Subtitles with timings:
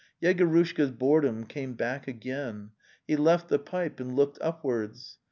[0.19, 2.71] Yegorushka's boredom came back again.
[3.05, 5.19] He left the pipe and looked upwards.